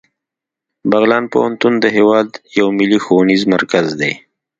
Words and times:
بغلان 0.89 1.23
پوهنتون 1.33 1.73
د 1.79 1.85
هیواد 1.95 2.29
یو 2.57 2.67
ملي 2.77 2.99
ښوونیز 3.05 3.41
مرکز 3.53 3.87
دی 3.99 4.13